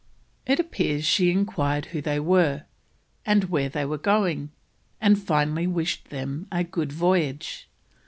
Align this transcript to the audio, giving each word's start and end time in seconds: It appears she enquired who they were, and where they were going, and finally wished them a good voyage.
It 0.47 0.59
appears 0.59 1.05
she 1.05 1.29
enquired 1.29 1.85
who 1.93 2.01
they 2.01 2.19
were, 2.19 2.63
and 3.23 3.43
where 3.51 3.69
they 3.69 3.85
were 3.85 3.99
going, 3.99 4.49
and 4.99 5.21
finally 5.21 5.67
wished 5.67 6.09
them 6.09 6.47
a 6.51 6.63
good 6.63 6.91
voyage. 6.91 7.69